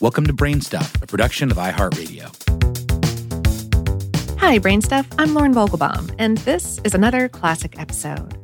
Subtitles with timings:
[0.00, 2.24] Welcome to Brainstuff, a production of iHeartRadio.
[4.38, 5.06] Hi, Brainstuff.
[5.18, 8.34] I'm Lauren Vogelbaum, and this is another classic episode.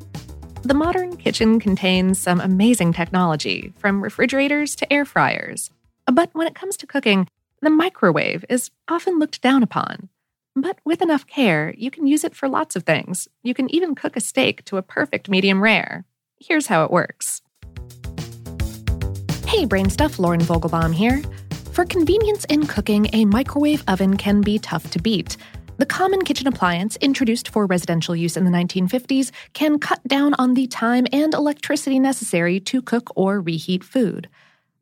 [0.64, 5.70] The modern kitchen contains some amazing technology, from refrigerators to air fryers.
[6.04, 7.26] But when it comes to cooking,
[7.62, 10.10] the microwave is often looked down upon.
[10.54, 13.28] But with enough care, you can use it for lots of things.
[13.42, 16.04] You can even cook a steak to a perfect medium rare.
[16.38, 17.40] Here's how it works.
[19.46, 21.22] Hey, Brainstuff, Lauren Vogelbaum here.
[21.76, 25.36] For convenience in cooking, a microwave oven can be tough to beat.
[25.76, 30.54] The common kitchen appliance introduced for residential use in the 1950s can cut down on
[30.54, 34.30] the time and electricity necessary to cook or reheat food.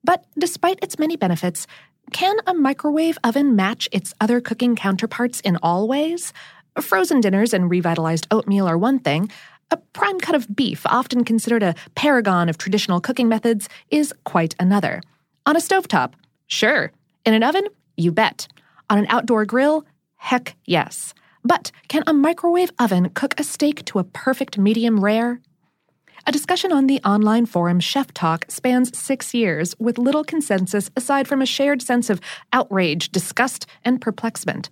[0.05, 1.67] But despite its many benefits,
[2.13, 6.33] can a microwave oven match its other cooking counterparts in all ways?
[6.81, 9.33] Frozen dinners and revitalized oatmeal are one thing.
[9.73, 14.55] A prime cut of beef, often considered a paragon of traditional cooking methods, is quite
[14.61, 15.03] another.
[15.45, 16.13] On a stovetop,
[16.47, 16.93] sure.
[17.25, 17.67] In an oven,
[17.97, 18.49] you bet.
[18.91, 19.85] On an outdoor grill,
[20.25, 21.13] Heck yes.
[21.45, 25.39] But can a microwave oven cook a steak to a perfect medium rare?
[26.27, 31.29] A discussion on the online forum Chef Talk spans six years with little consensus aside
[31.29, 32.23] from a shared sense of
[32.55, 34.71] outrage, disgust, and perplexment.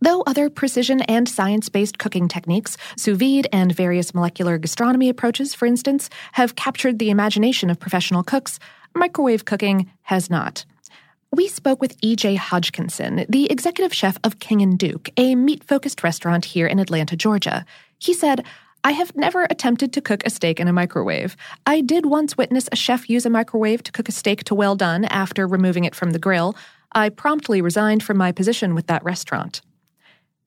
[0.00, 5.52] Though other precision and science based cooking techniques, sous vide and various molecular gastronomy approaches,
[5.52, 8.60] for instance, have captured the imagination of professional cooks,
[8.94, 10.64] microwave cooking has not.
[11.34, 12.34] We spoke with E.J.
[12.34, 17.16] Hodgkinson, the executive chef of King and Duke, a meat focused restaurant here in Atlanta,
[17.16, 17.64] Georgia.
[17.98, 18.44] He said,
[18.84, 21.34] I have never attempted to cook a steak in a microwave.
[21.64, 24.76] I did once witness a chef use a microwave to cook a steak to well
[24.76, 26.54] done after removing it from the grill.
[26.92, 29.62] I promptly resigned from my position with that restaurant.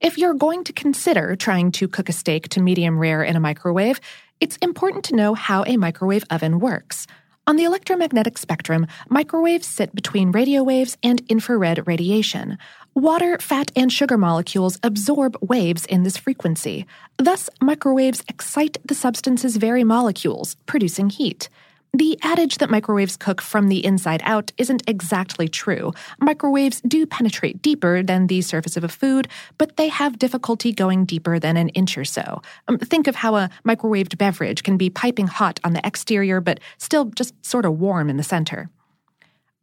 [0.00, 3.40] If you're going to consider trying to cook a steak to medium rare in a
[3.40, 4.00] microwave,
[4.38, 7.08] it's important to know how a microwave oven works.
[7.48, 12.58] On the electromagnetic spectrum, microwaves sit between radio waves and infrared radiation.
[12.92, 16.86] Water, fat, and sugar molecules absorb waves in this frequency.
[17.18, 21.48] Thus, microwaves excite the substance's very molecules, producing heat.
[21.96, 25.94] The adage that microwaves cook from the inside out isn't exactly true.
[26.20, 31.06] Microwaves do penetrate deeper than the surface of a food, but they have difficulty going
[31.06, 32.42] deeper than an inch or so.
[32.68, 36.60] Um, think of how a microwaved beverage can be piping hot on the exterior, but
[36.76, 38.68] still just sort of warm in the center.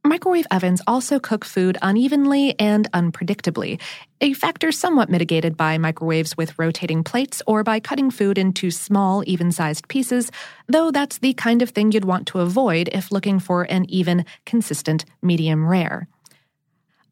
[0.05, 3.79] Microwave ovens also cook food unevenly and unpredictably,
[4.19, 9.23] a factor somewhat mitigated by microwaves with rotating plates or by cutting food into small,
[9.25, 10.29] even sized pieces,
[10.67, 14.25] though that's the kind of thing you'd want to avoid if looking for an even,
[14.45, 16.09] consistent medium rare.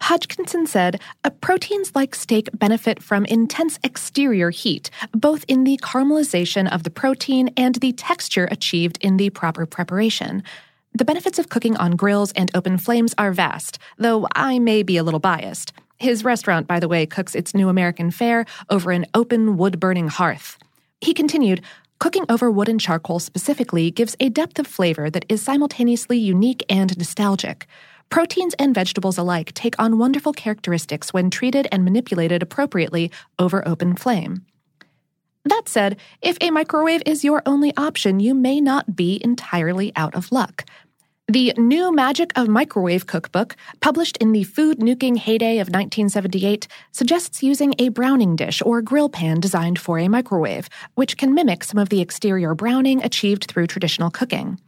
[0.01, 0.99] Hodgkinson said,
[1.39, 7.53] proteins like steak benefit from intense exterior heat, both in the caramelization of the protein
[7.55, 10.43] and the texture achieved in the proper preparation.
[10.93, 14.97] The benefits of cooking on grills and open flames are vast, though I may be
[14.97, 15.71] a little biased.
[15.97, 20.09] His restaurant, by the way, cooks its new American fare over an open wood burning
[20.09, 20.57] hearth.
[20.99, 21.61] He continued,
[21.99, 26.65] Cooking over wood and charcoal specifically gives a depth of flavor that is simultaneously unique
[26.67, 27.67] and nostalgic.
[28.09, 33.95] Proteins and vegetables alike take on wonderful characteristics when treated and manipulated appropriately over open
[33.95, 34.45] flame.
[35.45, 40.13] That said, if a microwave is your only option, you may not be entirely out
[40.15, 40.65] of luck.
[41.27, 47.41] The New Magic of Microwave cookbook, published in the food nuking heyday of 1978, suggests
[47.41, 51.77] using a browning dish or grill pan designed for a microwave, which can mimic some
[51.77, 54.59] of the exterior browning achieved through traditional cooking.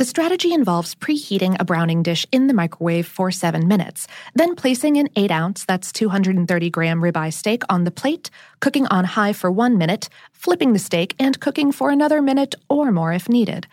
[0.00, 4.96] The strategy involves preheating a browning dish in the microwave for seven minutes, then placing
[4.96, 8.30] an 8 ounce, that's 230 gram ribeye steak on the plate,
[8.60, 12.90] cooking on high for one minute, flipping the steak, and cooking for another minute or
[12.90, 13.66] more if needed.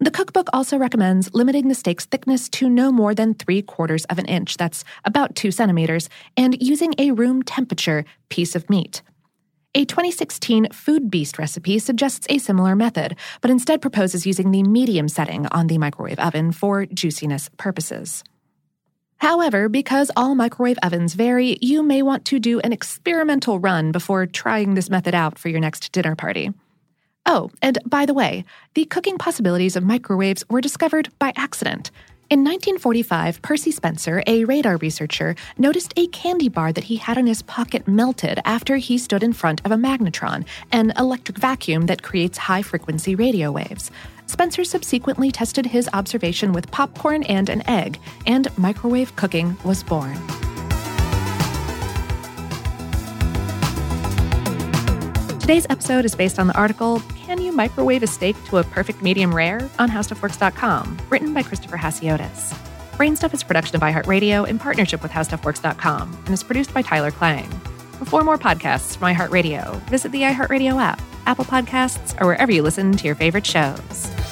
[0.00, 4.18] The cookbook also recommends limiting the steak's thickness to no more than three quarters of
[4.18, 9.00] an inch, that's about two centimeters, and using a room temperature piece of meat.
[9.74, 15.08] A 2016 Food Beast recipe suggests a similar method, but instead proposes using the medium
[15.08, 18.24] setting on the microwave oven for juiciness purposes.
[19.18, 24.24] However, because all microwave ovens vary, you may want to do an experimental run before
[24.24, 26.50] trying this method out for your next dinner party.
[27.26, 31.90] Oh, and by the way, the cooking possibilities of microwaves were discovered by accident.
[32.30, 37.26] In 1945, Percy Spencer, a radar researcher, noticed a candy bar that he had in
[37.26, 42.02] his pocket melted after he stood in front of a magnetron, an electric vacuum that
[42.02, 43.90] creates high frequency radio waves.
[44.26, 50.18] Spencer subsequently tested his observation with popcorn and an egg, and microwave cooking was born.
[55.48, 59.00] Today's episode is based on the article Can You Microwave a Steak to a Perfect
[59.00, 62.52] Medium Rare on HowStuffWorks.com, written by Christopher Hassiotis.
[62.98, 67.10] Brainstuff is a production of iHeartRadio in partnership with HowStuffWorks.com and is produced by Tyler
[67.10, 67.48] Klang.
[68.04, 72.92] For more podcasts from iHeartRadio, visit the iHeartRadio app, Apple Podcasts, or wherever you listen
[72.92, 74.27] to your favorite shows.